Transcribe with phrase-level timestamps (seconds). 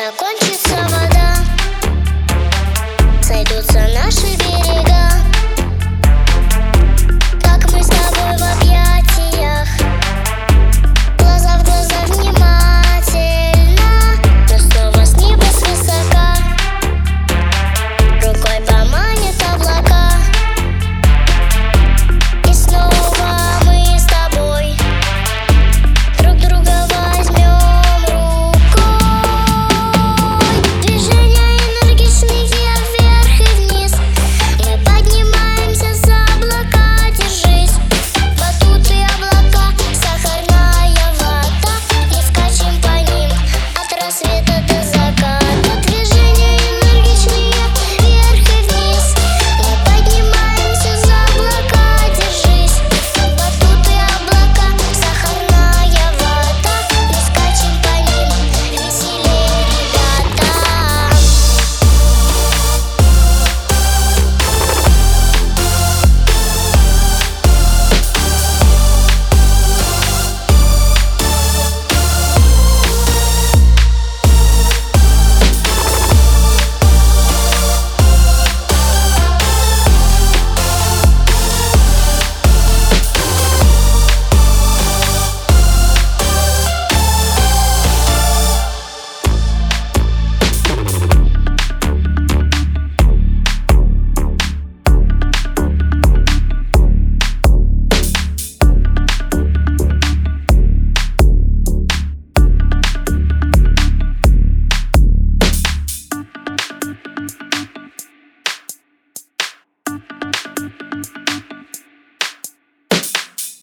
[0.00, 0.39] закончится